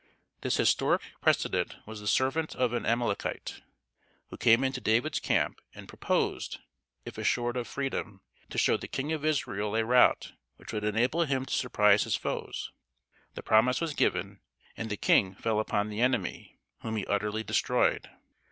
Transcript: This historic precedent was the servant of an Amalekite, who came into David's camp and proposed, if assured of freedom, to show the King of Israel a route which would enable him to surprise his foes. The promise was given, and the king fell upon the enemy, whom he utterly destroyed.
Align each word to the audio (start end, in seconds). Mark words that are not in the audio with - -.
This 0.41 0.57
historic 0.57 1.03
precedent 1.21 1.75
was 1.85 1.99
the 1.99 2.07
servant 2.07 2.55
of 2.55 2.73
an 2.73 2.87
Amalekite, 2.87 3.61
who 4.31 4.35
came 4.37 4.63
into 4.63 4.81
David's 4.81 5.19
camp 5.19 5.61
and 5.75 5.87
proposed, 5.87 6.57
if 7.05 7.19
assured 7.19 7.55
of 7.55 7.67
freedom, 7.67 8.21
to 8.49 8.57
show 8.57 8.77
the 8.77 8.87
King 8.87 9.13
of 9.13 9.23
Israel 9.23 9.75
a 9.75 9.85
route 9.85 10.33
which 10.55 10.73
would 10.73 10.83
enable 10.85 11.25
him 11.25 11.45
to 11.45 11.53
surprise 11.53 12.05
his 12.05 12.15
foes. 12.15 12.71
The 13.35 13.43
promise 13.43 13.79
was 13.79 13.93
given, 13.93 14.39
and 14.75 14.89
the 14.89 14.97
king 14.97 15.35
fell 15.35 15.59
upon 15.59 15.89
the 15.89 16.01
enemy, 16.01 16.57
whom 16.79 16.95
he 16.95 17.05
utterly 17.05 17.43
destroyed. 17.43 18.09